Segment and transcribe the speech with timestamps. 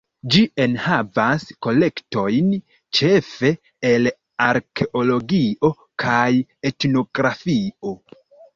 [0.33, 2.47] Ĝi enhavas kolektojn
[3.01, 3.53] ĉefe
[3.91, 4.11] el
[4.47, 5.73] arkeologio
[6.07, 6.27] kaj
[6.75, 7.97] etnografio.